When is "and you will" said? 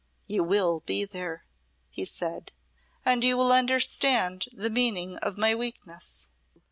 3.05-3.51